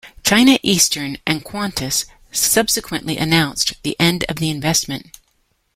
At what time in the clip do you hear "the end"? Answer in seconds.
3.83-4.25